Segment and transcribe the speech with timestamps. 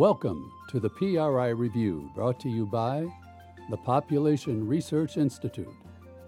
[0.00, 3.06] Welcome to the PRI Review, brought to you by
[3.68, 5.68] the Population Research Institute.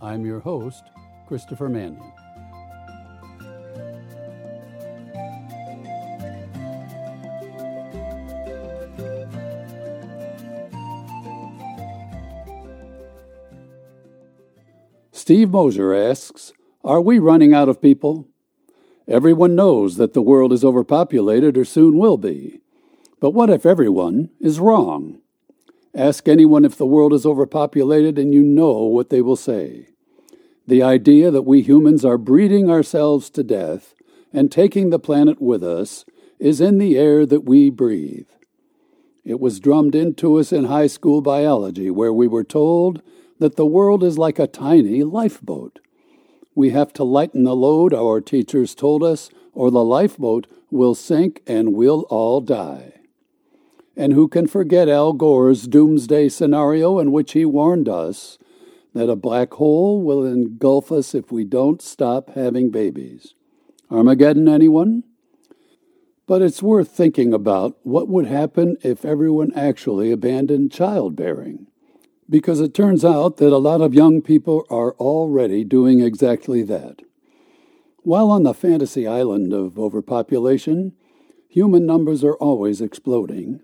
[0.02, 0.84] I'm your host,
[1.27, 2.12] Christopher Manion.
[15.12, 16.52] Steve Mosher asks
[16.84, 18.28] Are we running out of people?
[19.09, 22.62] Everyone knows that the world is overpopulated or soon will be.
[23.23, 25.21] But what if everyone is wrong?
[25.95, 29.91] Ask anyone if the world is overpopulated, and you know what they will say.
[30.67, 33.95] The idea that we humans are breeding ourselves to death
[34.33, 36.05] and taking the planet with us
[36.41, 38.27] is in the air that we breathe.
[39.25, 43.03] It was drummed into us in high school biology, where we were told
[43.39, 45.79] that the world is like a tiny lifeboat.
[46.57, 51.41] We have to lighten the load, our teachers told us, or the lifeboat will sink
[51.47, 52.92] and we'll all die.
[53.97, 58.39] And who can forget Al Gore's doomsday scenario in which he warned us
[58.95, 63.35] that a black hole will engulf us if we don't stop having babies?
[63.91, 65.05] Armageddon, anyone?
[66.27, 71.67] But it's worth thinking about what would happen if everyone actually abandoned childbearing.
[72.31, 77.03] Because it turns out that a lot of young people are already doing exactly that.
[77.98, 80.93] While on the fantasy island of overpopulation,
[81.48, 83.61] human numbers are always exploding.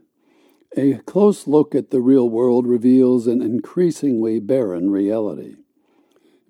[0.76, 5.56] A close look at the real world reveals an increasingly barren reality.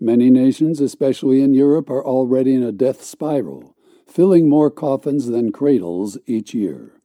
[0.00, 3.74] Many nations, especially in Europe, are already in a death spiral,
[4.06, 7.00] filling more coffins than cradles each year.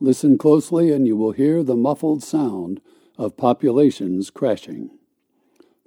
[0.00, 2.80] Listen closely, and you will hear the muffled sound
[3.16, 4.90] of populations crashing.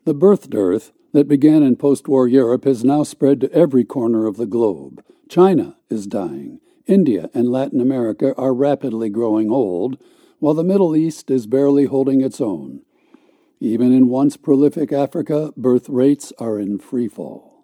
[0.05, 4.25] The birth dearth that began in post war Europe has now spread to every corner
[4.25, 5.03] of the globe.
[5.29, 6.59] China is dying.
[6.87, 9.97] India and Latin America are rapidly growing old,
[10.41, 12.81] while the Middle East is barely holding its own.
[13.59, 17.63] Even in once prolific Africa, birth rates are in free fall.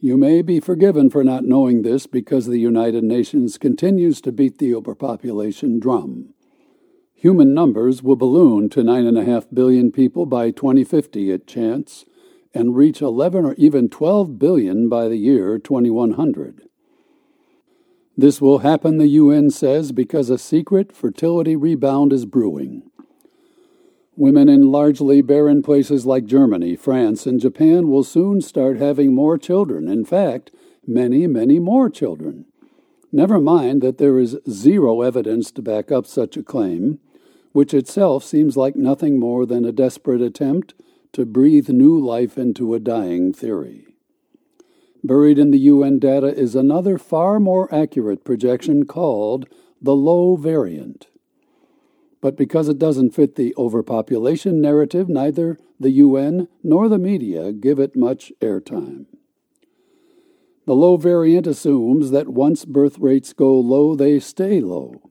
[0.00, 4.56] You may be forgiven for not knowing this because the United Nations continues to beat
[4.56, 6.32] the overpopulation drum.
[7.12, 12.06] Human numbers will balloon to 9.5 billion people by 2050 at chance
[12.54, 16.62] and reach 11 or even 12 billion by the year 2100.
[18.16, 22.82] This will happen, the UN says, because a secret fertility rebound is brewing.
[24.16, 29.36] Women in largely barren places like Germany, France, and Japan will soon start having more
[29.36, 29.88] children.
[29.88, 30.52] In fact,
[30.86, 32.44] many, many more children.
[33.10, 37.00] Never mind that there is zero evidence to back up such a claim,
[37.50, 40.74] which itself seems like nothing more than a desperate attempt
[41.12, 43.93] to breathe new life into a dying theory.
[45.04, 49.46] Buried in the UN data is another far more accurate projection called
[49.80, 51.08] the low variant.
[52.22, 57.78] But because it doesn't fit the overpopulation narrative, neither the UN nor the media give
[57.78, 59.04] it much airtime.
[60.64, 65.02] The low variant assumes that once birth rates go low, they stay low.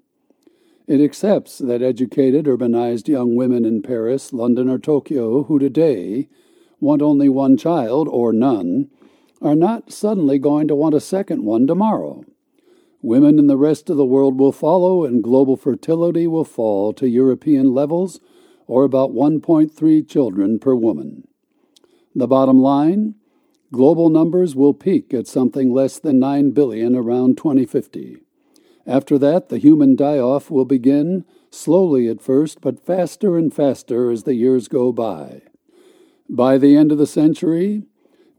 [0.88, 6.30] It accepts that educated, urbanized young women in Paris, London, or Tokyo who today
[6.80, 8.90] want only one child or none
[9.44, 12.24] are not suddenly going to want a second one tomorrow.
[13.02, 17.08] Women in the rest of the world will follow, and global fertility will fall to
[17.08, 18.22] European levels,
[18.66, 21.28] or about 1.3 children per woman.
[22.16, 23.16] The bottom line
[23.74, 28.20] global numbers will peak at something less than 9 billion around 2050.
[28.86, 34.12] After that, the human die off will begin, slowly at first, but faster and faster
[34.12, 35.42] as the years go by.
[36.30, 37.84] By the end of the century,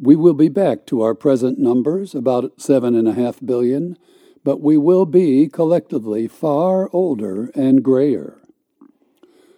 [0.01, 3.97] we will be back to our present numbers, about seven and a half billion,
[4.43, 8.39] but we will be collectively far older and grayer.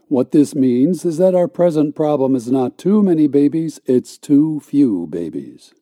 [0.09, 4.61] What this means is that our present problem is not too many babies, it's too
[4.61, 5.75] few babies.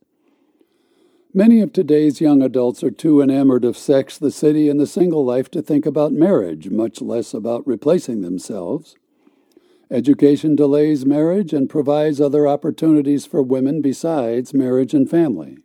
[1.35, 5.25] Many of today's young adults are too enamored of sex, the city, and the single
[5.25, 8.95] life to think about marriage, much less about replacing themselves.
[9.95, 15.59] Education delays marriage and provides other opportunities for women besides marriage and family.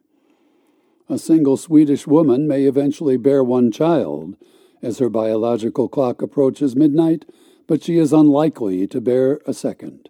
[1.09, 4.35] A single Swedish woman may eventually bear one child
[4.83, 7.25] as her biological clock approaches midnight,
[7.65, 10.09] but she is unlikely to bear a second.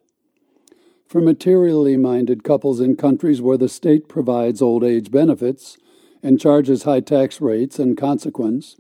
[1.07, 5.77] For materially minded couples in countries where the state provides old age benefits
[6.21, 8.75] and charges high tax rates in consequence,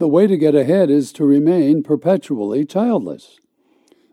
[0.00, 3.38] the way to get ahead is to remain perpetually childless.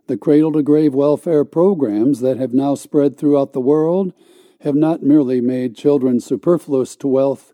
[0.10, 4.12] The cradle to grave welfare programs that have now spread throughout the world
[4.62, 7.54] have not merely made children superfluous to wealth,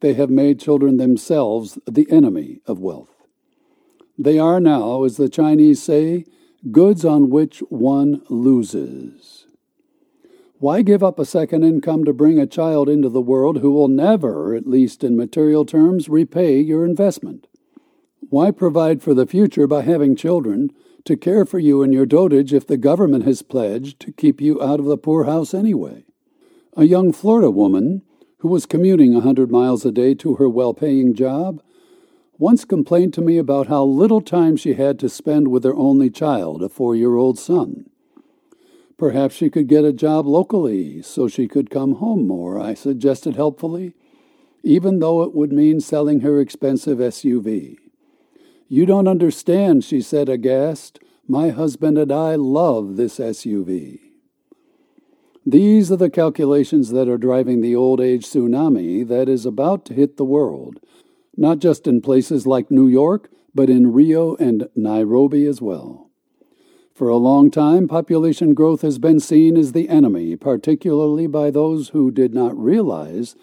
[0.00, 3.24] they have made children themselves the enemy of wealth.
[4.18, 6.26] They are now, as the Chinese say,
[6.70, 9.46] goods on which one loses.
[10.58, 13.88] Why give up a second income to bring a child into the world who will
[13.88, 17.46] never, at least in material terms, repay your investment?
[18.28, 20.72] Why provide for the future by having children
[21.06, 24.62] to care for you in your dotage if the government has pledged to keep you
[24.62, 26.04] out of the poorhouse anyway?
[26.76, 28.02] A young Florida woman
[28.38, 31.62] who was commuting a hundred miles a day to her well paying job
[32.38, 36.10] once complained to me about how little time she had to spend with her only
[36.10, 37.88] child, a four year old son.
[38.98, 43.36] Perhaps she could get a job locally so she could come home more, I suggested
[43.36, 43.94] helpfully,
[44.62, 47.76] even though it would mean selling her expensive SUV.
[48.68, 50.98] You don't understand, she said aghast.
[51.28, 54.00] My husband and I love this SUV.
[55.44, 59.94] These are the calculations that are driving the old age tsunami that is about to
[59.94, 60.80] hit the world
[61.36, 66.10] not just in places like New York, but in Rio and Nairobi as well.
[66.94, 71.90] For a long time, population growth has been seen as the enemy, particularly by those
[71.90, 73.36] who did not realize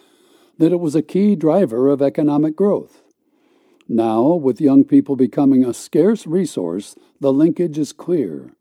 [0.57, 3.02] that it was a key driver of economic growth.
[3.94, 8.56] Now, with young people becoming a scarce resource, the linkage is clear.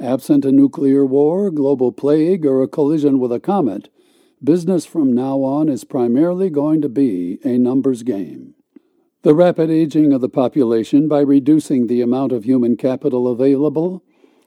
[0.00, 3.90] Absent a nuclear war, global plague, or a collision with a comet,
[4.42, 8.54] business from now on is primarily going to be a numbers game.
[9.20, 14.02] The rapid aging of the population by reducing the amount of human capital available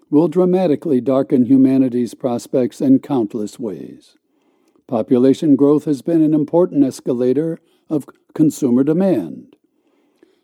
[0.10, 4.18] will dramatically darken humanity's prospects in countless ways.
[4.88, 9.56] Population growth has been an important escalator of consumer demand.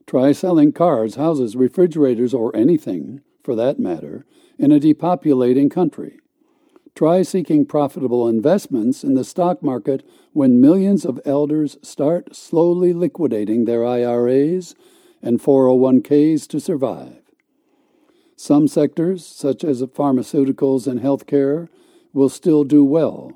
[0.05, 4.25] Try selling cars, houses, refrigerators, or anything, for that matter,
[4.57, 6.19] in a depopulating country.
[6.95, 13.65] Try seeking profitable investments in the stock market when millions of elders start slowly liquidating
[13.65, 14.75] their IRAs
[15.21, 17.21] and 401ks to survive.
[18.35, 21.69] Some sectors, such as pharmaceuticals and healthcare,
[22.13, 23.31] will still do well,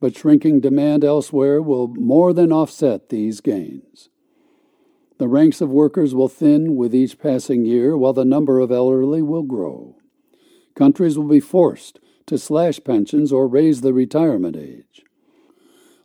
[0.00, 4.10] but shrinking demand elsewhere will more than offset these gains.
[5.18, 9.20] The ranks of workers will thin with each passing year, while the number of elderly
[9.20, 9.96] will grow.
[10.76, 15.02] Countries will be forced to slash pensions or raise the retirement age.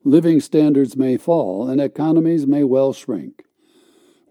[0.04, 3.44] Living standards may fall and economies may well shrink.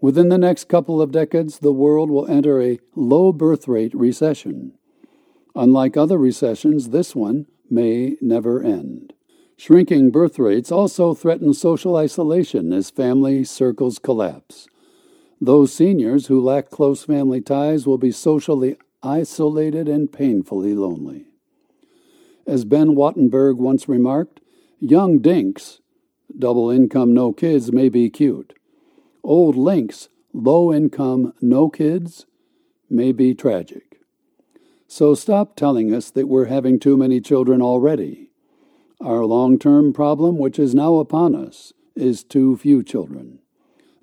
[0.01, 4.73] Within the next couple of decades, the world will enter a low birth rate recession.
[5.55, 9.13] Unlike other recessions, this one may never end.
[9.55, 14.67] Shrinking birth rates also threaten social isolation as family circles collapse.
[15.43, 21.25] Those seniors who lack close family ties will be socially isolated and painfully lonely.
[22.47, 24.39] As Ben Wattenberg once remarked,
[24.79, 25.81] young dinks,
[26.39, 28.53] double income, no kids, may be cute.
[29.21, 32.25] Old links, low income, no kids,
[32.89, 33.99] may be tragic.
[34.87, 38.29] So stop telling us that we're having too many children already.
[39.01, 43.39] Our long term problem, which is now upon us, is too few children.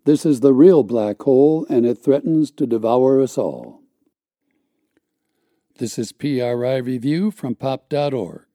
[0.04, 3.82] This is the real black hole, and it threatens to devour us all.
[5.78, 8.46] This is PRI Review from pop.org.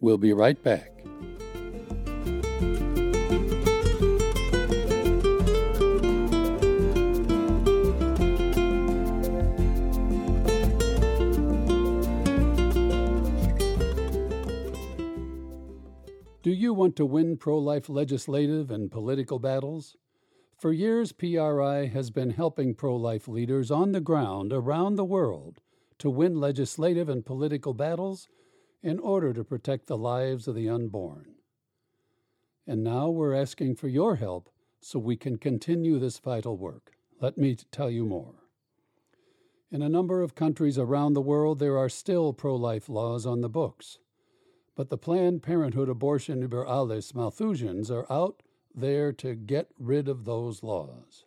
[0.00, 0.90] We'll be right back.
[16.42, 19.96] Do you want to win pro life legislative and political battles?
[20.62, 25.60] For years, PRI has been helping pro life leaders on the ground around the world
[25.98, 28.28] to win legislative and political battles
[28.80, 31.34] in order to protect the lives of the unborn.
[32.64, 34.50] And now we're asking for your help
[34.80, 36.92] so we can continue this vital work.
[37.20, 38.44] Let me tell you more.
[39.72, 43.40] In a number of countries around the world, there are still pro life laws on
[43.40, 43.98] the books.
[44.76, 50.24] But the Planned Parenthood abortion über alles Malthusians are out there to get rid of
[50.24, 51.24] those laws.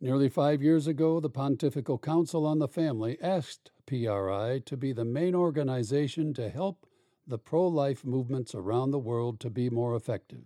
[0.00, 5.04] Nearly five years ago, the Pontifical Council on the Family asked PRI to be the
[5.04, 6.86] main organization to help
[7.26, 10.44] the pro life movements around the world to be more effective.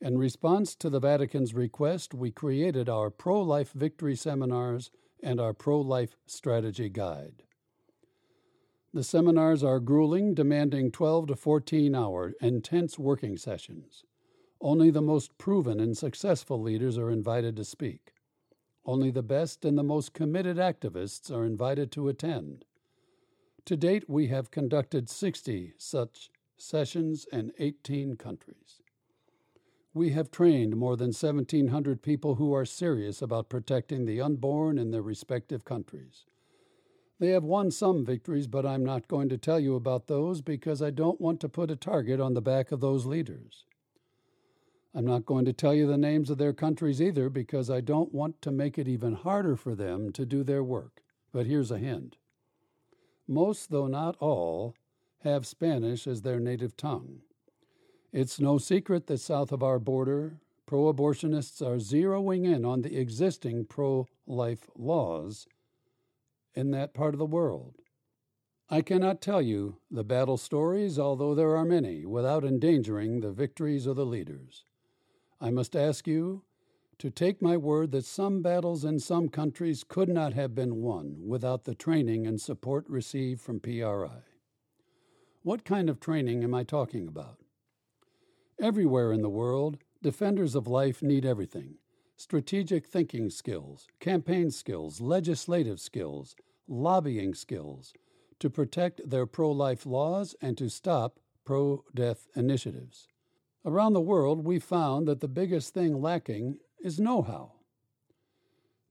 [0.00, 4.90] In response to the Vatican's request, we created our pro life victory seminars
[5.22, 7.44] and our pro life strategy guide.
[8.94, 14.04] The seminars are grueling, demanding 12 to 14 hour intense working sessions.
[14.60, 18.12] Only the most proven and successful leaders are invited to speak.
[18.84, 22.66] Only the best and the most committed activists are invited to attend.
[23.64, 28.82] To date, we have conducted 60 such sessions in 18 countries.
[29.94, 34.90] We have trained more than 1,700 people who are serious about protecting the unborn in
[34.90, 36.24] their respective countries.
[37.18, 40.82] They have won some victories, but I'm not going to tell you about those because
[40.82, 43.64] I don't want to put a target on the back of those leaders.
[44.94, 48.12] I'm not going to tell you the names of their countries either because I don't
[48.12, 51.02] want to make it even harder for them to do their work.
[51.32, 52.16] But here's a hint
[53.28, 54.74] most, though not all,
[55.20, 57.20] have Spanish as their native tongue.
[58.12, 62.98] It's no secret that south of our border, pro abortionists are zeroing in on the
[62.98, 65.46] existing pro life laws
[66.54, 67.76] in that part of the world.
[68.68, 73.86] I cannot tell you the battle stories, although there are many, without endangering the victories
[73.86, 74.64] of the leaders.
[75.40, 76.44] I must ask you
[76.98, 81.16] to take my word that some battles in some countries could not have been won
[81.26, 84.22] without the training and support received from PRI.
[85.42, 87.38] What kind of training am I talking about?
[88.60, 91.78] Everywhere in the world, defenders of life need everything
[92.22, 96.36] strategic thinking skills, campaign skills, legislative skills,
[96.68, 97.92] lobbying skills
[98.38, 103.08] to protect their pro life laws and to stop pro death initiatives.
[103.64, 107.54] Around the world, we found that the biggest thing lacking is know how.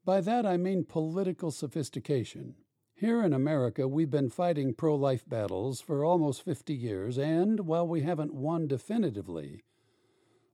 [0.03, 2.55] By that I mean political sophistication.
[2.93, 7.87] Here in America, we've been fighting pro life battles for almost 50 years, and while
[7.87, 9.63] we haven't won definitively,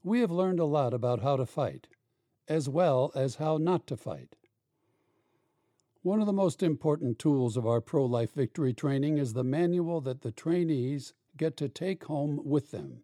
[0.03, 1.87] we have learned a lot about how to fight,
[2.47, 4.35] as well as how not to fight.
[6.01, 9.99] One of the most important tools of our pro life victory training is the manual
[10.01, 13.03] that the trainees get to take home with them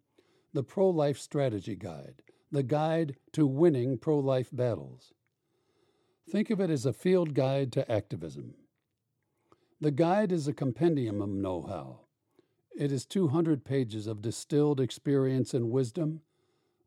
[0.54, 2.22] the Pro Life Strategy Guide,
[2.52, 5.12] the guide to winning pro life battles.
[6.30, 8.54] Think of it as a field guide to activism.
[9.80, 12.00] The guide is a compendium of know how.
[12.76, 16.20] It is 200 pages of distilled experience and wisdom,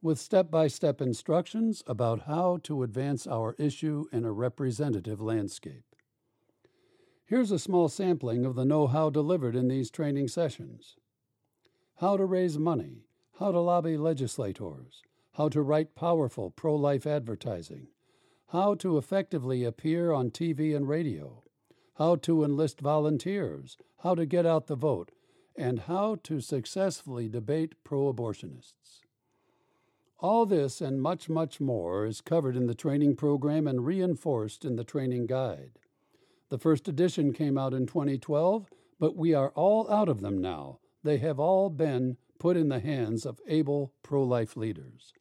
[0.02, 5.84] with step by step instructions about how to advance our issue in a representative landscape.
[7.26, 10.96] Here's a small sampling of the know how delivered in these training sessions
[12.00, 13.08] how to raise money,
[13.40, 15.02] how to lobby legislators,
[15.34, 17.88] how to write powerful pro life advertising,
[18.50, 21.44] how to effectively appear on TV and radio,
[21.96, 25.12] how to enlist volunteers, how to get out the vote,
[25.56, 29.02] and how to successfully debate pro abortionists.
[30.20, 34.76] All this and much, much more is covered in the training program and reinforced in
[34.76, 35.78] the training guide.
[36.50, 38.68] The first edition came out in 2012,
[39.00, 40.80] but we are all out of them now.
[41.04, 45.14] They have all been put in the hands of able pro life leaders.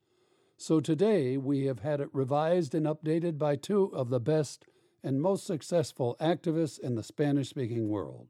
[0.56, 4.64] So today we have had it revised and updated by two of the best
[5.02, 8.28] and most successful activists in the Spanish speaking world.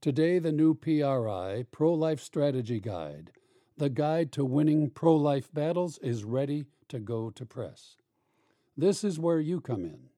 [0.00, 3.32] Today, the new PRI, Pro Life Strategy Guide,
[3.78, 7.96] the guide to winning pro life battles, is ready to go to press.
[8.76, 10.10] This is where you come in.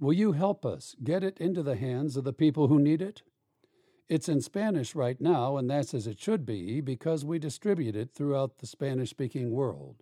[0.00, 3.22] Will you help us get it into the hands of the people who need it?
[4.08, 8.14] It's in Spanish right now, and that's as it should be because we distribute it
[8.14, 9.96] throughout the Spanish speaking world.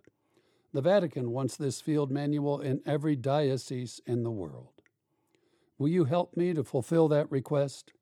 [0.73, 4.81] The Vatican wants this field manual in every diocese in the world.
[5.77, 7.93] Will you help me to fulfill that request?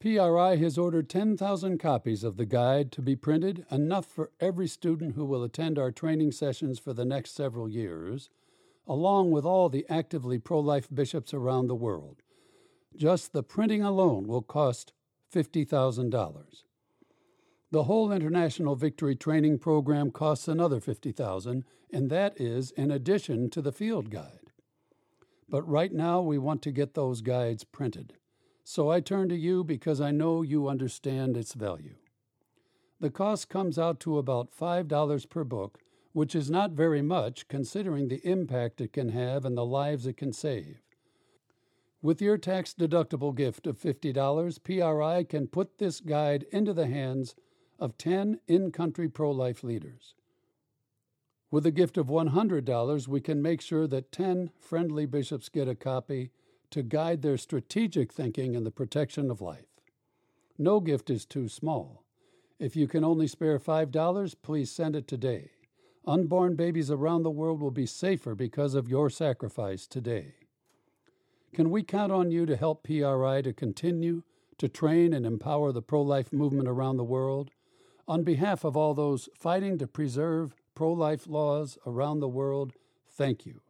[0.00, 5.14] PRI has ordered 10,000 copies of the guide to be printed, enough for every student
[5.14, 8.30] who will attend our training sessions for the next several years,
[8.86, 12.22] along with all the actively pro life bishops around the world.
[12.96, 14.94] Just the printing alone will cost
[15.34, 16.62] $50,000.
[17.70, 23.60] The whole International Victory Training Program costs another 50000 and that is in addition to
[23.60, 24.50] the field guide.
[25.46, 28.14] But right now we want to get those guides printed.
[28.72, 31.96] So I turn to you because I know you understand its value.
[33.00, 35.80] The cost comes out to about $5 per book,
[36.12, 40.16] which is not very much considering the impact it can have and the lives it
[40.16, 40.82] can save.
[42.00, 47.34] With your tax deductible gift of $50, PRI can put this guide into the hands
[47.80, 50.14] of 10 in country pro life leaders.
[51.50, 55.74] With a gift of $100, we can make sure that 10 friendly bishops get a
[55.74, 56.30] copy
[56.70, 59.66] to guide their strategic thinking in the protection of life.
[60.58, 62.04] No gift is too small.
[62.58, 65.50] If you can only spare $5, please send it today.
[66.06, 70.34] Unborn babies around the world will be safer because of your sacrifice today.
[71.52, 74.22] Can we count on you to help PRI to continue
[74.58, 77.50] to train and empower the pro life movement around the world?
[78.06, 82.72] On behalf of all those fighting to preserve pro life laws around the world,
[83.08, 83.60] thank you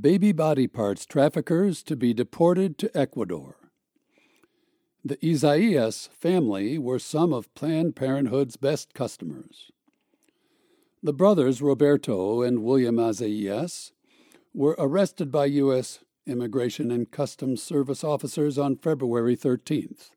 [0.00, 3.56] baby body parts traffickers to be deported to Ecuador.
[5.04, 9.70] The Isaias family were some of Planned Parenthood's best customers.
[11.02, 13.92] The brothers Roberto and William Isaias
[14.52, 16.00] were arrested by U.S.
[16.26, 20.10] Immigration and Customs Service officers on February 13th.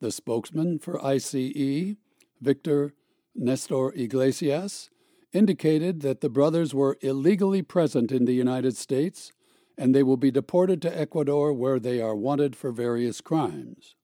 [0.00, 1.94] The spokesman for ICE,
[2.40, 2.92] Victor
[3.34, 4.90] Nestor Iglesias,
[5.32, 9.32] indicated that the brothers were illegally present in the United States
[9.78, 13.94] and they will be deported to Ecuador where they are wanted for various crimes.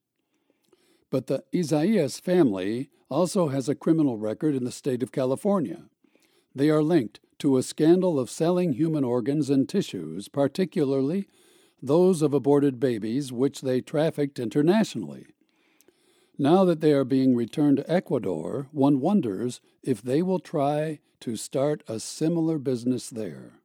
[1.10, 5.82] But the Isaias family also has a criminal record in the state of California.
[6.54, 11.28] They are linked to a scandal of selling human organs and tissues, particularly
[11.80, 15.26] those of aborted babies, which they trafficked internationally.
[16.36, 21.36] Now that they are being returned to Ecuador, one wonders if they will try to
[21.36, 23.60] start a similar business there.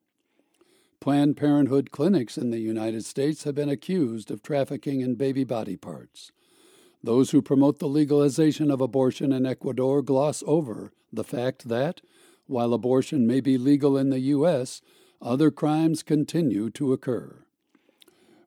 [1.00, 5.76] Planned Parenthood clinics in the United States have been accused of trafficking in baby body
[5.76, 6.32] parts.
[7.04, 12.02] Those who promote the legalization of abortion in Ecuador gloss over the fact that,
[12.48, 14.82] while abortion may be legal in the U.S.,
[15.22, 17.46] other crimes continue to occur.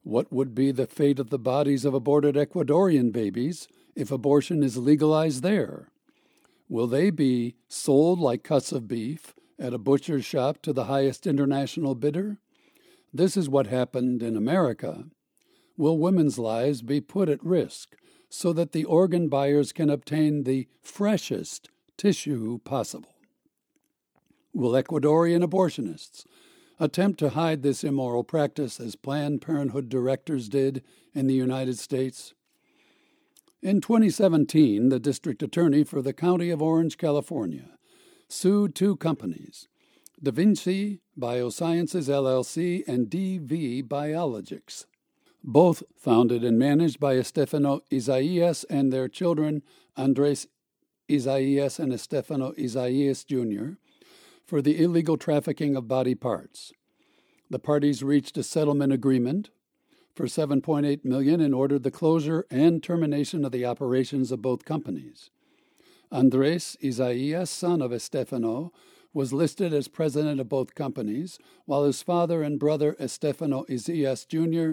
[0.02, 4.76] What would be the fate of the bodies of aborted Ecuadorian babies if abortion is
[4.76, 5.88] legalized there?
[6.68, 11.26] Will they be sold like cuts of beef at a butcher's shop to the highest
[11.26, 12.38] international bidder?
[13.12, 15.06] This is what happened in America.
[15.76, 17.96] Will women's lives be put at risk
[18.28, 23.15] so that the organ buyers can obtain the freshest tissue possible?
[24.56, 26.24] Will Ecuadorian abortionists
[26.80, 30.82] attempt to hide this immoral practice as Planned Parenthood directors did
[31.14, 32.32] in the United States?
[33.60, 37.76] In 2017, the district attorney for the County of Orange, California,
[38.28, 39.68] sued two companies,
[40.22, 44.86] Da Vinci Biosciences LLC and DV Biologics,
[45.44, 49.62] both founded and managed by Estefano Isaias and their children
[49.98, 50.46] Andres
[51.12, 53.74] Isaias and Estefano Isaias Jr.,
[54.46, 56.72] for the illegal trafficking of body parts.
[57.50, 59.50] The parties reached a settlement agreement
[60.14, 65.30] for 7.8 million and ordered the closure and termination of the operations of both companies.
[66.10, 68.72] Andres Isaias, son of Estefano,
[69.12, 74.72] was listed as president of both companies, while his father and brother Estefano Isaias Jr.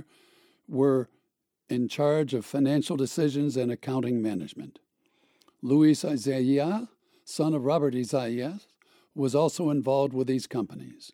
[0.67, 1.09] were
[1.69, 4.79] in charge of financial decisions and accounting management.
[5.62, 6.88] Luis Isaias,
[7.23, 8.67] son of Robert Isaias,
[9.15, 11.13] was also involved with these companies.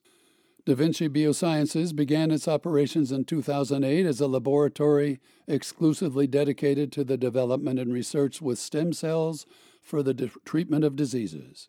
[0.66, 7.18] Da Vinci Biosciences began its operations in 2008 as a laboratory exclusively dedicated to the
[7.18, 9.46] development and research with stem cells
[9.82, 11.68] for the de- treatment of diseases.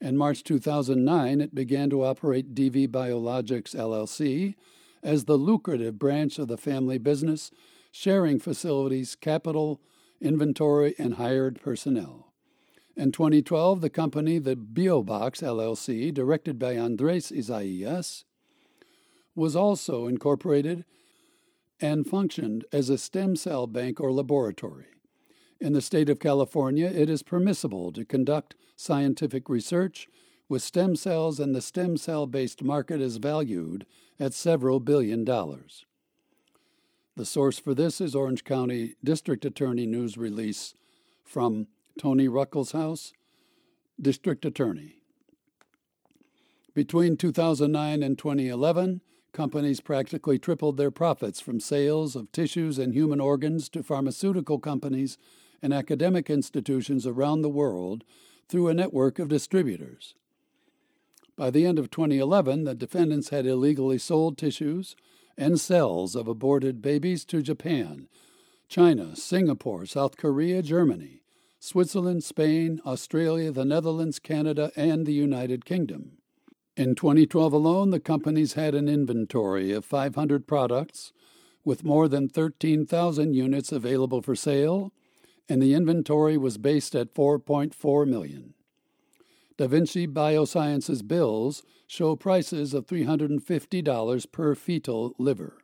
[0.00, 4.54] In March 2009, it began to operate DV Biologics LLC
[5.02, 7.50] as the lucrative branch of the family business,
[7.92, 9.80] sharing facilities, capital,
[10.20, 12.29] inventory, and hired personnel.
[13.00, 18.26] In 2012, the company, the BioBox LLC, directed by Andres Isaias,
[19.34, 20.84] was also incorporated
[21.80, 24.88] and functioned as a stem cell bank or laboratory.
[25.62, 30.06] In the state of California, it is permissible to conduct scientific research
[30.50, 33.86] with stem cells, and the stem cell based market is valued
[34.18, 35.86] at several billion dollars.
[37.16, 40.74] The source for this is Orange County District Attorney news release
[41.24, 41.66] from
[42.00, 43.12] Tony Rackauckas,
[44.00, 45.02] District Attorney.
[46.72, 49.02] Between 2009 and 2011,
[49.34, 55.18] companies practically tripled their profits from sales of tissues and human organs to pharmaceutical companies
[55.60, 58.02] and academic institutions around the world
[58.48, 60.14] through a network of distributors.
[61.36, 64.96] By the end of 2011, the defendants had illegally sold tissues
[65.36, 68.08] and cells of aborted babies to Japan,
[68.70, 71.19] China, Singapore, South Korea, Germany,
[71.62, 76.12] Switzerland, Spain, Australia, the Netherlands, Canada, and the United Kingdom.
[76.74, 81.12] In 2012 alone, the companies had an inventory of 500 products
[81.62, 84.90] with more than 13,000 units available for sale,
[85.50, 88.54] and the inventory was based at 4.4 million.
[89.58, 95.58] Da Vinci Biosciences bills show prices of $350 per fetal liver,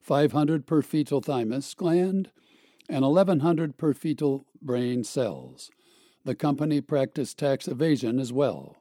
[0.00, 2.30] 500 per fetal thymus gland,
[2.90, 5.70] and 1100 per fetal brain cells.
[6.24, 8.76] The company practiced tax evasion as well.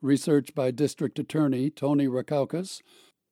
[0.00, 2.80] Research by District Attorney Tony Rackauckas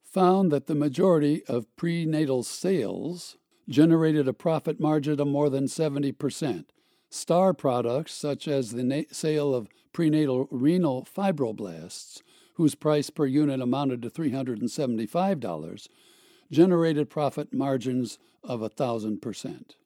[0.03, 3.37] found that the majority of prenatal sales
[3.69, 6.65] generated a profit margin of more than 70%.
[7.11, 12.23] Star products, such as the na- sale of prenatal renal fibroblasts,
[12.55, 15.89] whose price per unit amounted to $375,
[16.51, 19.77] generated profit margins of 1,000%.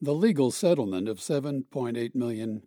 [0.00, 2.62] The legal settlement of $7.8 million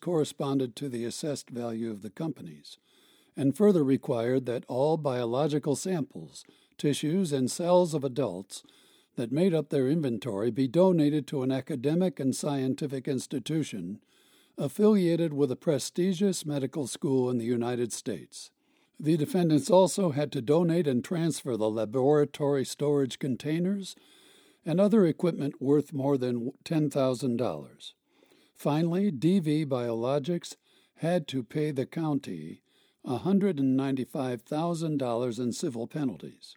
[0.00, 2.78] corresponded to the assessed value of the companies
[3.36, 6.44] and further required that all biological samples,
[6.78, 8.62] tissues, and cells of adults
[9.16, 14.00] that made up their inventory be donated to an academic and scientific institution
[14.56, 18.50] affiliated with a prestigious medical school in the United States.
[18.98, 23.94] The defendants also had to donate and transfer the laboratory storage containers
[24.64, 27.92] and other equipment worth more than $10,000.
[28.54, 30.56] Finally, DV Biologics
[30.96, 32.62] had to pay the county
[33.06, 36.56] $195,000 in civil penalties.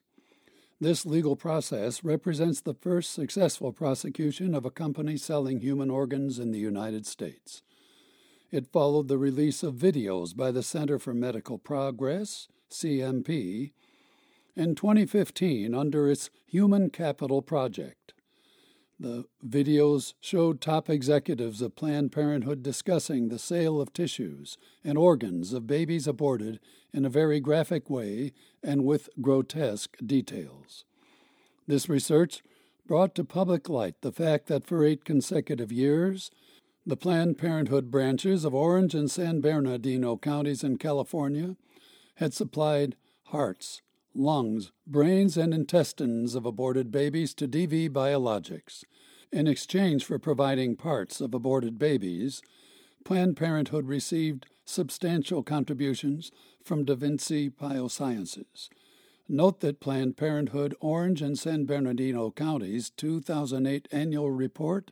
[0.79, 6.51] This legal process represents the first successful prosecution of a company selling human organs in
[6.51, 7.61] the United States.
[8.51, 13.71] It followed the release of videos by the Center for Medical Progress, CMP,
[14.55, 18.13] in 2015 under its Human Capital Project.
[18.97, 25.51] The videos showed top executives of Planned Parenthood discussing the sale of tissues and organs
[25.51, 26.61] of babies aborted
[26.93, 28.31] in a very graphic way
[28.63, 30.85] and with grotesque details.
[31.67, 32.41] This research
[32.87, 36.31] brought to public light the fact that for eight consecutive years,
[36.85, 41.57] the Planned Parenthood branches of Orange and San Bernardino counties in California
[42.15, 43.81] had supplied hearts,
[44.15, 48.83] lungs, brains, and intestines of aborted babies to DV Biologics.
[49.31, 52.41] In exchange for providing parts of aborted babies,
[53.03, 56.31] Planned Parenthood received substantial contributions
[56.63, 58.69] from Da Vinci Biosciences.
[59.27, 64.91] Note that Planned Parenthood Orange and San Bernardino counties' 2008 annual report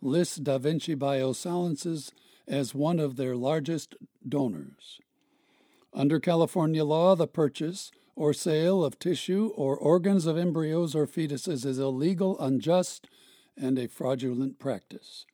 [0.00, 2.12] lists Da Vinci Biosciences
[2.46, 3.94] as one of their largest
[4.26, 5.00] donors.
[5.92, 11.64] Under California law, the purchase or sale of tissue or organs of embryos or fetuses
[11.64, 13.08] is illegal, unjust,
[13.56, 15.24] and a fraudulent practice.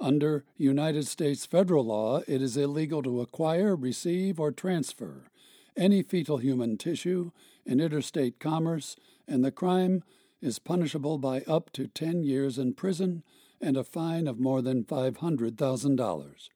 [0.00, 5.30] Under United States federal law, it is illegal to acquire, receive, or transfer
[5.76, 7.30] any fetal human tissue
[7.64, 8.96] in interstate commerce,
[9.28, 10.02] and the crime
[10.42, 13.22] is punishable by up to 10 years in prison
[13.60, 16.48] and a fine of more than $500,000.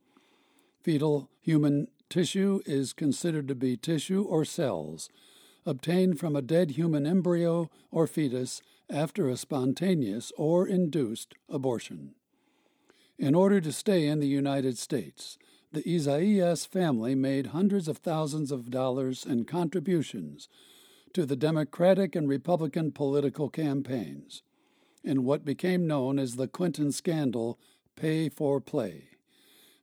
[0.83, 5.09] Fetal human tissue is considered to be tissue or cells
[5.65, 12.15] obtained from a dead human embryo or fetus after a spontaneous or induced abortion.
[13.19, 15.39] In order to stay in the United States,
[15.73, 20.49] the Isaias family made hundreds of thousands of dollars in contributions
[21.15, 24.43] to the Democratic and Republican political campaigns
[25.05, 27.59] in what became known as the Clinton scandal
[27.97, 29.09] pay for play.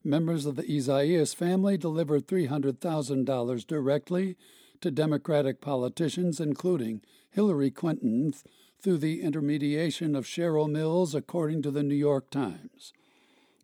[0.04, 4.38] Members of the Isaias family delivered $300,000 directly
[4.82, 8.34] to Democratic politicians, including Hillary Clinton,
[8.82, 12.94] through the intermediation of Cheryl Mills, according to the New York Times.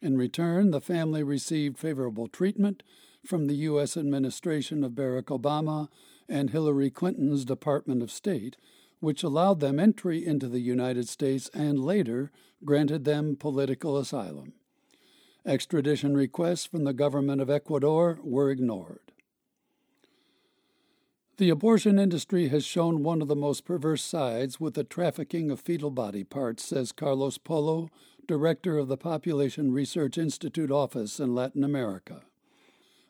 [0.02, 2.84] In return, the family received favorable treatment
[3.26, 3.98] from the U.S.
[3.98, 5.88] administration of Barack Obama
[6.28, 8.58] and Hillary Clinton's Department of State,
[9.00, 12.32] which allowed them entry into the United States and later
[12.64, 14.54] granted them political asylum.
[15.46, 19.05] Extradition requests from the government of Ecuador were ignored.
[21.38, 25.60] The abortion industry has shown one of the most perverse sides with the trafficking of
[25.60, 27.90] fetal body parts, says Carlos Polo,
[28.26, 32.22] director of the Population Research Institute office in Latin America.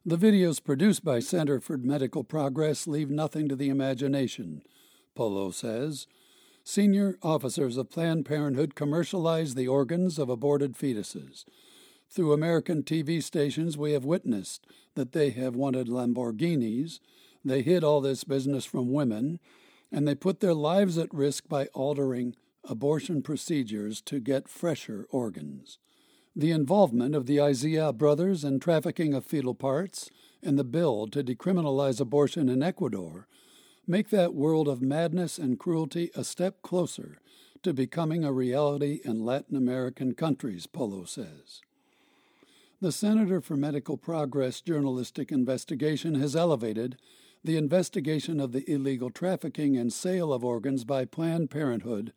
[0.03, 4.63] The videos produced by Center for Medical Progress leave nothing to the imagination,
[5.13, 6.07] Polo says.
[6.63, 11.45] Senior officers of Planned Parenthood commercialize the organs of aborted fetuses.
[12.09, 16.99] Through American TV stations, we have witnessed that they have wanted Lamborghinis,
[17.45, 19.39] they hid all this business from women,
[19.91, 25.77] and they put their lives at risk by altering abortion procedures to get fresher organs.
[26.35, 30.09] The involvement of the Isaias brothers in trafficking of fetal parts
[30.43, 33.27] and the bill to decriminalize abortion in Ecuador
[33.87, 37.19] make that world of madness and cruelty a step closer
[37.63, 41.61] to becoming a reality in Latin American countries, Polo says.
[42.81, 46.97] The Center for Medical Progress journalistic investigation has elevated
[47.45, 52.11] the investigation of the illegal trafficking and sale of organs by Planned Parenthood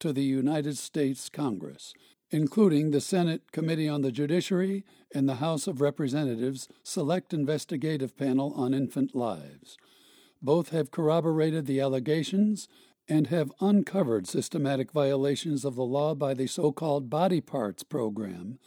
[0.00, 1.94] to the United States Congress,
[2.32, 8.52] including the Senate Committee on the Judiciary and the House of Representatives Select Investigative Panel
[8.54, 9.78] on Infant Lives.
[10.42, 12.66] Both have corroborated the allegations
[13.08, 18.58] and have uncovered systematic violations of the law by the so called Body Parts Program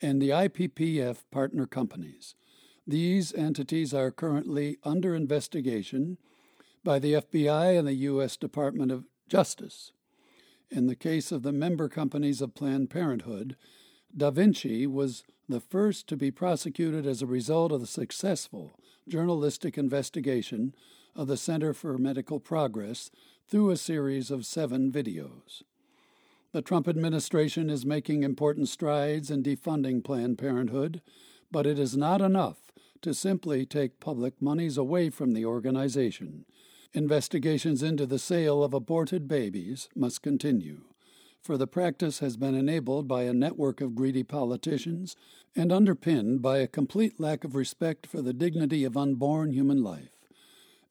[0.00, 2.34] and the IPPF partner companies.
[2.86, 6.18] These entities are currently under investigation
[6.82, 8.36] by the FBI and the U.S.
[8.36, 9.92] Department of Justice.
[10.70, 13.56] In the case of the member companies of Planned Parenthood,
[14.16, 19.78] Da Vinci was the first to be prosecuted as a result of the successful journalistic
[19.78, 20.74] investigation
[21.14, 23.10] of the Center for Medical Progress
[23.48, 25.62] through a series of seven videos.
[26.52, 31.00] The Trump administration is making important strides in defunding Planned Parenthood,
[31.52, 36.46] but it is not enough to simply take public monies away from the organization.
[36.94, 40.82] Investigations into the sale of aborted babies must continue,
[41.40, 45.16] for the practice has been enabled by a network of greedy politicians
[45.56, 50.10] and underpinned by a complete lack of respect for the dignity of unborn human life.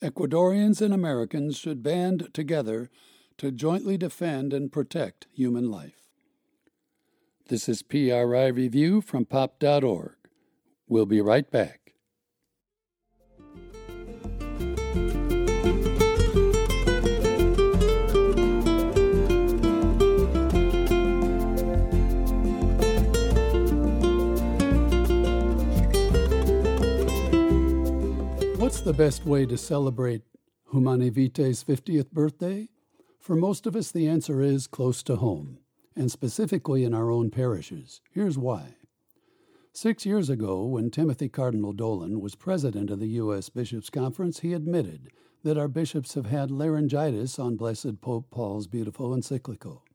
[0.01, 2.89] Ecuadorians and Americans should band together
[3.37, 6.09] to jointly defend and protect human life.
[7.47, 10.20] This is PRI Review from pop.org.
[10.91, 11.93] We'll be right back.
[28.57, 30.23] What's the best way to celebrate
[30.73, 32.67] Humanae Vitae's 50th birthday?
[33.17, 35.59] For most of us, the answer is close to home,
[35.95, 38.01] and specifically in our own parishes.
[38.11, 38.75] Here's why.
[39.73, 43.47] Six years ago, when Timothy Cardinal Dolan was president of the U.S.
[43.47, 45.11] Bishops' Conference, he admitted
[45.43, 49.85] that our bishops have had laryngitis on Blessed Pope Paul's beautiful encyclical.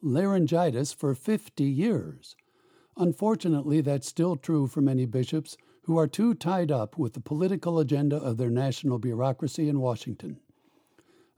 [0.00, 2.36] Laryngitis for 50 years.
[2.96, 7.80] Unfortunately, that's still true for many bishops who are too tied up with the political
[7.80, 10.38] agenda of their national bureaucracy in Washington.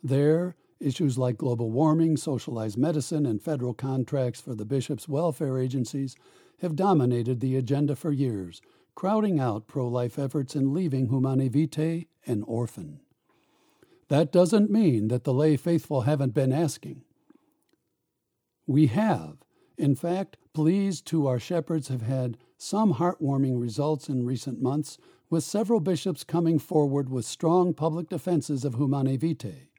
[0.02, 6.14] There, issues like global warming, socialized medicine, and federal contracts for the bishops' welfare agencies
[6.60, 8.60] have dominated the agenda for years,
[8.94, 13.00] crowding out pro life efforts and leaving Humanae Vitae an orphan.
[14.08, 17.02] That doesn't mean that the lay faithful haven't been asking.
[18.66, 19.38] We have.
[19.78, 24.98] In fact, pleas to our shepherds have had some heartwarming results in recent months,
[25.30, 29.69] with several bishops coming forward with strong public defenses of Humanae Vitae.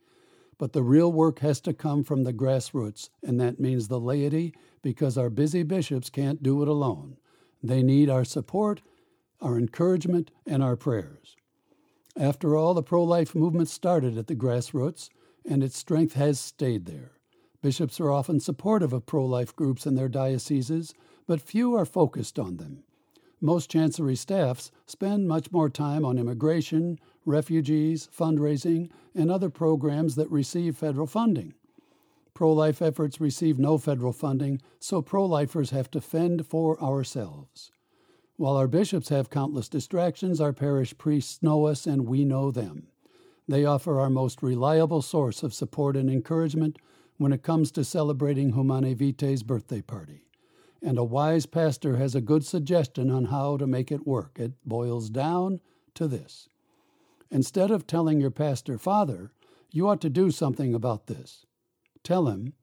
[0.61, 4.53] But the real work has to come from the grassroots, and that means the laity,
[4.83, 7.17] because our busy bishops can't do it alone.
[7.63, 8.83] They need our support,
[9.41, 11.35] our encouragement, and our prayers.
[12.15, 15.09] After all, the pro life movement started at the grassroots,
[15.43, 17.13] and its strength has stayed there.
[17.63, 20.93] Bishops are often supportive of pro life groups in their dioceses,
[21.25, 22.83] but few are focused on them.
[23.41, 30.29] Most chancery staffs spend much more time on immigration, refugees, fundraising, and other programs that
[30.31, 31.53] receive federal funding.
[32.33, 37.71] Pro life efforts receive no federal funding, so pro lifers have to fend for ourselves.
[38.37, 42.87] While our bishops have countless distractions, our parish priests know us and we know them.
[43.47, 46.77] They offer our most reliable source of support and encouragement
[47.17, 50.25] when it comes to celebrating Humanae Vitae's birthday party
[50.81, 54.37] and a wise pastor has a good suggestion on how to make it work.
[54.39, 55.61] It boils down
[55.93, 56.49] to this
[57.31, 59.31] Instead of telling your pastor, Father,
[59.71, 61.45] you ought to do something about this,
[62.03, 62.53] tell him,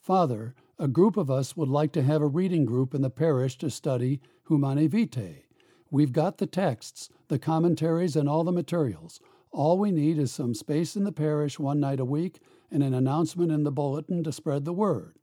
[0.00, 3.56] Father, a group of us would like to have a reading group in the parish
[3.58, 5.44] to study Humanae Vitae.
[5.90, 9.18] We've got the texts, the commentaries, and all the materials.
[9.50, 12.92] All we need is some space in the parish one night a week and an
[12.92, 15.16] announcement in the bulletin to spread the word.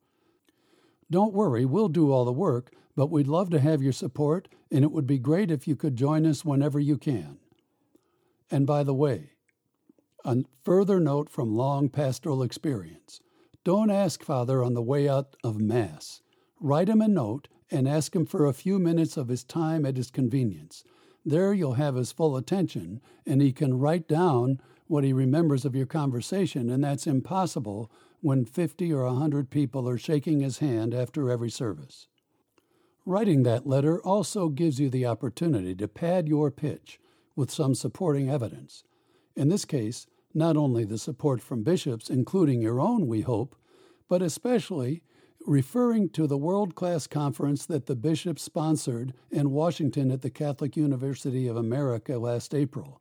[1.12, 4.84] Don't worry, we'll do all the work, but we'd love to have your support, and
[4.84, 7.38] it would be great if you could join us whenever you can.
[8.52, 9.32] And by the way,
[10.24, 13.22] a further note from long pastoral experience
[13.64, 16.22] don't ask Father on the way out of Mass.
[16.60, 19.98] Write him a note and ask him for a few minutes of his time at
[19.98, 20.84] his convenience.
[21.26, 25.76] There you'll have his full attention, and he can write down what he remembers of
[25.76, 30.94] your conversation, and that's impossible when 50 or a 100 people are shaking his hand
[30.94, 32.08] after every service.
[33.04, 37.00] Writing that letter also gives you the opportunity to pad your pitch
[37.36, 38.84] with some supporting evidence.
[39.36, 43.56] In this case, not only the support from bishops, including your own, we hope,
[44.10, 45.02] but especially
[45.46, 50.76] referring to the world class conference that the bishops sponsored in Washington at the Catholic
[50.76, 53.00] University of America last April.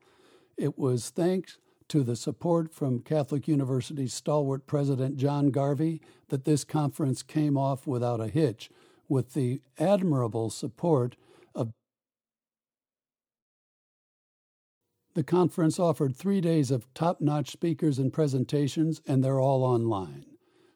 [0.57, 6.65] It was thanks to the support from Catholic University's stalwart president John Garvey that this
[6.65, 8.71] conference came off without a hitch,
[9.09, 11.17] with the admirable support
[15.15, 20.27] The conference offered three days of top notch speakers and presentations, and they're all online.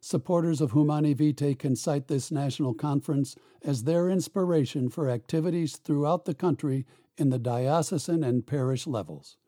[0.00, 6.24] Supporters of Humanae Vitae can cite this national conference as their inspiration for activities throughout
[6.24, 9.38] the country in the diocesan and parish levels.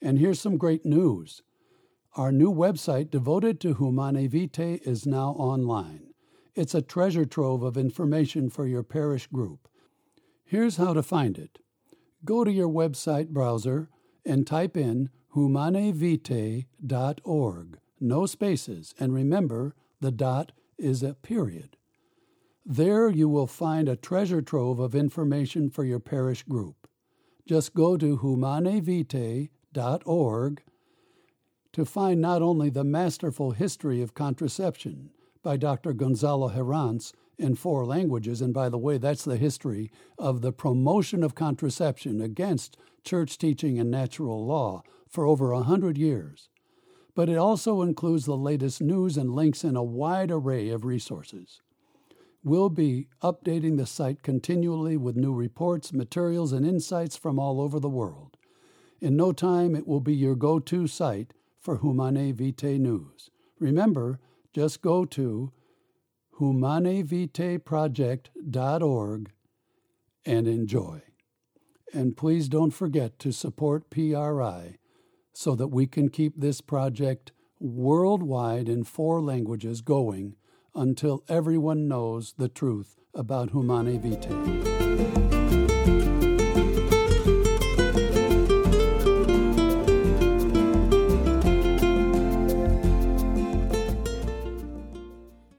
[0.00, 1.42] And here's some great news.
[2.16, 6.14] Our new website devoted to Humanae Vitae is now online.
[6.54, 9.68] It's a treasure trove of information for your parish group.
[10.44, 11.58] Here's how to find it.
[12.24, 13.90] Go to your website browser
[14.24, 17.78] and type in humanaevitae.org.
[18.00, 21.76] No spaces, and remember, the dot is a period.
[22.66, 26.88] There you will find a treasure trove of information for your parish group.
[27.46, 30.62] Just go to humanaevitae.org
[31.72, 35.10] to find not only the masterful history of contraception
[35.42, 35.92] by Dr.
[35.92, 41.22] Gonzalo Herranz in four languages, and by the way, that's the history of the promotion
[41.22, 46.48] of contraception against church teaching and natural law for over a hundred years.
[47.14, 51.60] But it also includes the latest news and links in a wide array of resources.
[52.42, 57.78] We'll be updating the site continually with new reports, materials, and insights from all over
[57.80, 58.36] the world.
[59.00, 63.30] In no time, it will be your go to site for Humanae Vitae news.
[63.58, 64.18] Remember,
[64.52, 65.52] just go to
[66.38, 69.30] humanaevitaeproject.org
[70.26, 71.02] and enjoy.
[71.94, 74.78] And please don't forget to support PRI
[75.32, 77.30] so that we can keep this project
[77.60, 80.34] worldwide in four languages going
[80.74, 84.64] until everyone knows the truth about Humanae Vitae.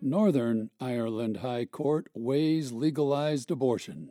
[0.01, 4.09] Northern Ireland High Court weighs legalized abortion.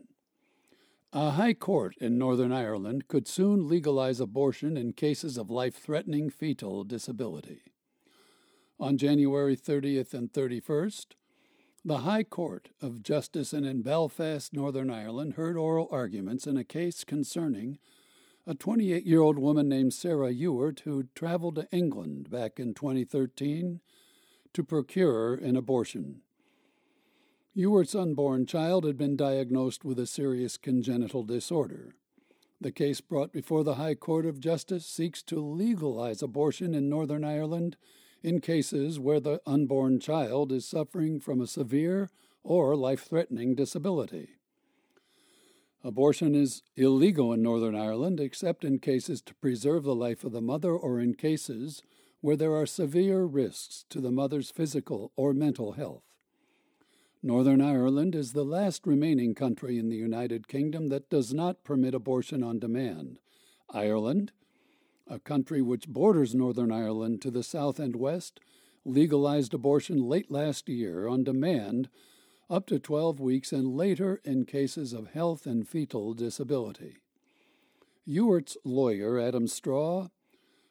[1.16, 6.28] A high court in Northern Ireland could soon legalize abortion in cases of life threatening
[6.28, 7.62] fetal disability.
[8.80, 11.14] On January 30th and 31st,
[11.84, 17.04] the High Court of Justice in Belfast, Northern Ireland, heard oral arguments in a case
[17.04, 17.78] concerning
[18.44, 23.78] a 28 year old woman named Sarah Ewart who traveled to England back in 2013
[24.52, 26.23] to procure an abortion.
[27.56, 31.94] Ewart's unborn child had been diagnosed with a serious congenital disorder.
[32.60, 37.22] The case brought before the High Court of Justice seeks to legalize abortion in Northern
[37.24, 37.76] Ireland
[38.24, 42.10] in cases where the unborn child is suffering from a severe
[42.42, 44.30] or life threatening disability.
[45.84, 50.40] Abortion is illegal in Northern Ireland except in cases to preserve the life of the
[50.40, 51.84] mother or in cases
[52.20, 56.13] where there are severe risks to the mother's physical or mental health.
[57.26, 61.94] Northern Ireland is the last remaining country in the United Kingdom that does not permit
[61.94, 63.18] abortion on demand.
[63.70, 64.32] Ireland,
[65.06, 68.40] a country which borders Northern Ireland to the south and west,
[68.84, 71.88] legalized abortion late last year on demand
[72.50, 76.98] up to 12 weeks and later in cases of health and fetal disability.
[78.04, 80.08] Ewart's lawyer, Adam Straw,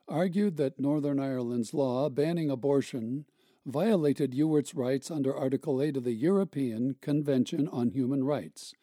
[0.07, 3.25] argued that Northern Ireland's law banning abortion
[3.65, 8.73] violated Ewart's rights under Article 8 of the European Convention on Human Rights,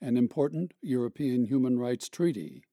[0.00, 2.64] an important European human rights treaty.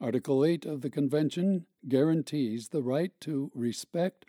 [0.00, 4.24] Article 8 of the Convention guarantees the right to respect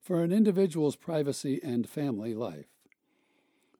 [0.00, 2.68] for an individual's privacy and family life.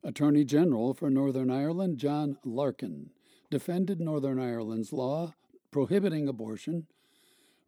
[0.02, 3.10] Attorney General for Northern Ireland John Larkin
[3.50, 5.34] defended Northern Ireland's law
[5.70, 6.86] prohibiting abortion,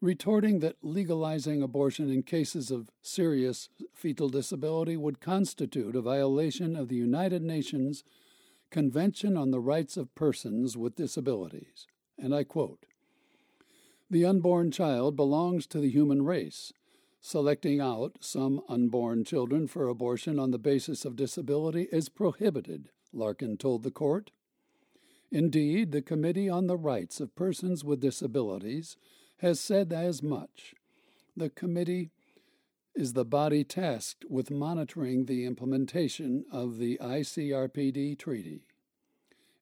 [0.00, 6.88] retorting that legalizing abortion in cases of serious fetal disability would constitute a violation of
[6.88, 8.02] the United Nations
[8.70, 11.86] Convention on the Rights of Persons with Disabilities.
[12.18, 12.86] And I quote
[14.10, 16.72] the unborn child belongs to the human race.
[17.20, 23.56] Selecting out some unborn children for abortion on the basis of disability is prohibited, Larkin
[23.56, 24.32] told the court.
[25.30, 28.96] Indeed, the Committee on the Rights of Persons with Disabilities
[29.40, 30.74] has said as much.
[31.36, 32.10] The committee
[32.94, 38.66] is the body tasked with monitoring the implementation of the ICRPD treaty.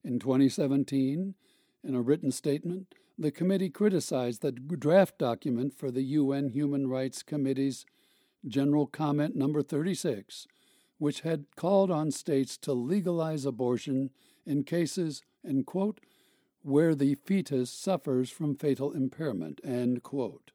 [0.03, 1.35] In 2017,
[1.83, 7.23] in a written statement, the committee criticized the draft document for the UN Human Rights
[7.23, 7.85] Committee's
[8.47, 10.47] General Comment Number 36,
[10.97, 14.09] which had called on states to legalize abortion
[14.45, 15.99] in cases, and quote,
[16.69, 20.51] where the fetus suffers from fatal impairment, end quote.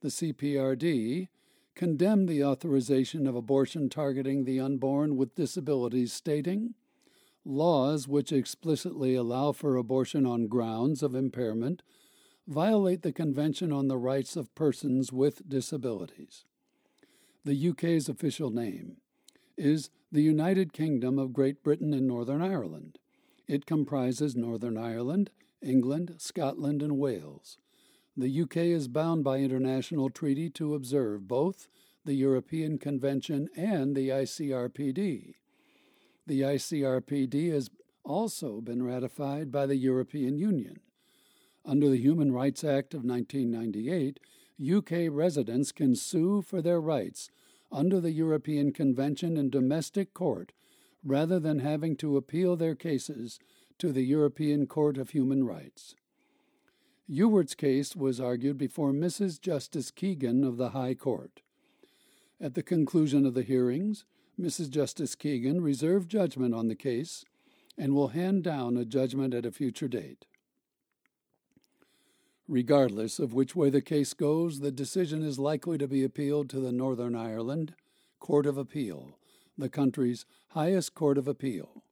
[0.00, 1.28] The CPRD
[1.74, 6.74] condemned the authorization of abortion targeting the unborn with disabilities, stating,
[7.46, 11.82] Laws which explicitly allow for abortion on grounds of impairment
[12.46, 16.44] violate the Convention on the Rights of Persons with Disabilities.
[17.44, 18.96] The UK's official name
[19.56, 22.98] is the United Kingdom of Great Britain and Northern Ireland.
[23.46, 25.30] It comprises Northern Ireland
[25.64, 27.58] England, Scotland, and Wales.
[28.16, 31.68] The UK is bound by international treaty to observe both
[32.04, 35.34] the European Convention and the ICRPD.
[36.26, 37.70] The ICRPD has
[38.04, 40.80] also been ratified by the European Union.
[41.64, 44.20] Under the Human Rights Act of 1998,
[44.62, 47.30] UK residents can sue for their rights
[47.72, 50.52] under the European Convention in domestic court
[51.04, 53.38] rather than having to appeal their cases
[53.78, 55.94] to the European Court of Human Rights.
[57.06, 59.40] Ewart's case was argued before Mrs.
[59.40, 61.42] Justice Keegan of the High Court.
[62.40, 64.04] At the conclusion of the hearings,
[64.40, 64.70] Mrs.
[64.70, 67.24] Justice Keegan reserved judgment on the case
[67.76, 70.24] and will hand down a judgment at a future date.
[72.48, 76.60] Regardless of which way the case goes, the decision is likely to be appealed to
[76.60, 77.74] the Northern Ireland
[78.18, 79.18] Court of Appeal,
[79.56, 80.24] the country's
[80.54, 81.82] highest court of appeal.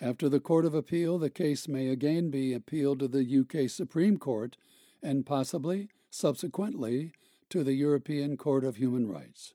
[0.00, 4.16] After the Court of Appeal, the case may again be appealed to the UK Supreme
[4.16, 4.56] Court
[5.02, 7.12] and possibly, subsequently,
[7.48, 9.54] to the European Court of Human Rights.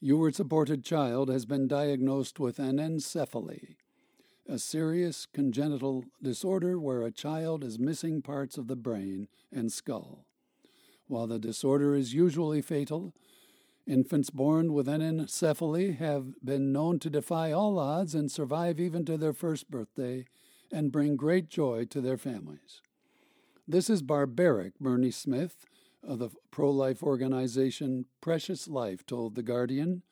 [0.00, 3.76] Ewart's aborted child has been diagnosed with anencephaly,
[4.48, 10.26] a serious congenital disorder where a child is missing parts of the brain and skull.
[11.06, 13.14] While the disorder is usually fatal,
[13.88, 19.16] Infants born with anencephaly have been known to defy all odds and survive even to
[19.16, 20.26] their first birthday
[20.70, 22.82] and bring great joy to their families.
[23.66, 25.64] This is barbaric, Bernie Smith
[26.06, 30.02] of the pro life organization Precious Life told The Guardian.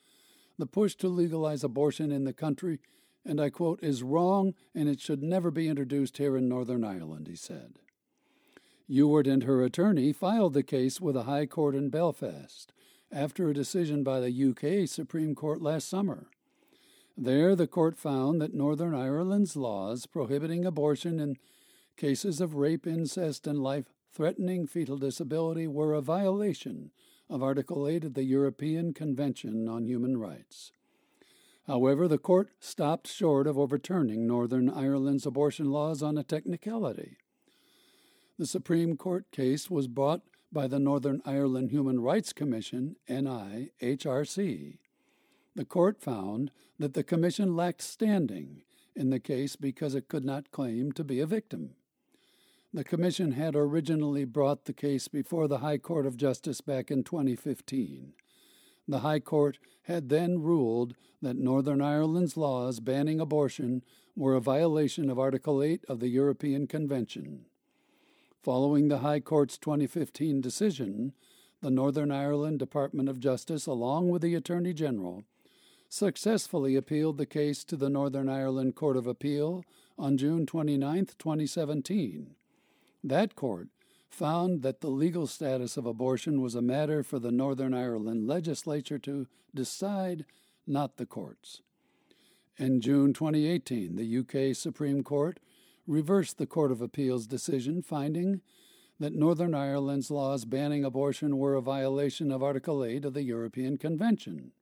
[0.58, 2.80] The push to legalize abortion in the country,
[3.26, 7.28] and I quote, is wrong and it should never be introduced here in Northern Ireland,
[7.28, 7.78] he said.
[8.88, 12.72] Ewart and her attorney filed the case with a high court in Belfast
[13.12, 16.28] after a decision by the UK Supreme Court last summer.
[17.16, 21.36] There, the court found that Northern Ireland's laws prohibiting abortion in
[21.96, 26.90] cases of rape, incest, and life threatening fetal disability were a violation
[27.28, 30.72] of Article 8 of the European Convention on Human Rights.
[31.66, 37.16] However, the court stopped short of overturning Northern Ireland's abortion laws on a technicality.
[38.38, 40.22] The Supreme Court case was brought
[40.56, 44.78] by the Northern Ireland Human Rights Commission, NIHRC.
[45.54, 48.62] The court found that the commission lacked standing
[48.94, 51.74] in the case because it could not claim to be a victim.
[52.72, 57.04] The commission had originally brought the case before the High Court of Justice back in
[57.04, 58.14] 2015.
[58.88, 63.82] The High Court had then ruled that Northern Ireland's laws banning abortion
[64.16, 67.44] were a violation of Article 8 of the European Convention.
[68.46, 71.12] Following the High Court's 2015 decision,
[71.62, 75.24] the Northern Ireland Department of Justice, along with the Attorney General,
[75.88, 79.64] successfully appealed the case to the Northern Ireland Court of Appeal
[79.98, 82.36] on June 29, 2017.
[83.02, 83.66] That court
[84.08, 89.00] found that the legal status of abortion was a matter for the Northern Ireland legislature
[89.00, 89.26] to
[89.56, 90.24] decide,
[90.68, 91.62] not the courts.
[92.58, 95.40] In June 2018, the UK Supreme Court
[95.86, 98.40] reversed the Court of Appeal's decision, finding
[98.98, 103.76] that Northern Ireland's laws banning abortion were a violation of Article 8 of the European
[103.76, 104.52] Convention.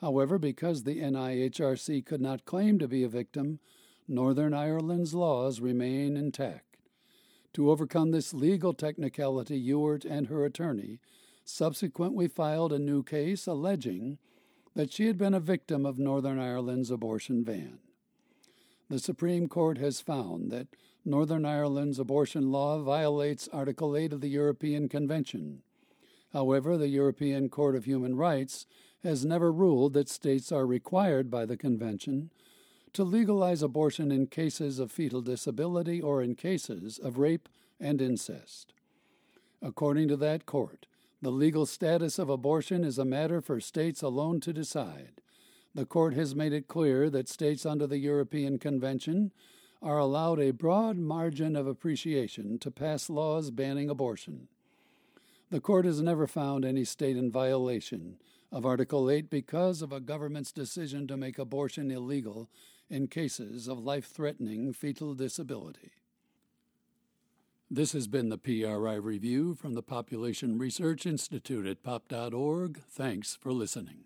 [0.00, 3.60] However, because the NIHRC could not claim to be a victim,
[4.08, 6.76] Northern Ireland's laws remain intact.
[7.54, 10.98] To overcome this legal technicality, Ewart and her attorney
[11.44, 14.18] subsequently filed a new case alleging
[14.74, 17.78] that she had been a victim of Northern Ireland's abortion ban
[18.92, 20.68] the Supreme Court has found that
[21.02, 25.62] Northern Ireland's abortion law violates Article 8 of the European Convention.
[26.34, 28.66] However, the European Court of Human Rights
[29.02, 32.28] has never ruled that states are required by the Convention
[32.92, 37.48] to legalize abortion in cases of fetal disability or in cases of rape
[37.80, 38.74] and incest.
[39.62, 40.84] According to that court,
[41.22, 45.21] the legal status of abortion is a matter for states alone to decide,
[45.74, 49.32] the court has made it clear that states under the European Convention
[49.80, 54.48] are allowed a broad margin of appreciation to pass laws banning abortion.
[55.50, 58.16] The court has never found any state in violation
[58.50, 62.48] of Article 8 because of a government's decision to make abortion illegal
[62.88, 65.92] in cases of life threatening fetal disability.
[67.70, 72.82] This has been the PRI Review from the Population Research Institute at pop.org.
[72.90, 74.04] Thanks for listening.